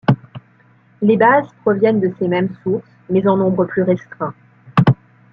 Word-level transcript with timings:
Les 1.03 1.15
bases 1.15 1.45
proviennent 1.63 1.99
de 1.99 2.11
ces 2.17 2.27
mêmes 2.27 2.49
sources 2.63 2.83
mais 3.07 3.27
en 3.27 3.37
nombre 3.37 3.65
plus 3.65 3.83
restreint. 3.83 4.33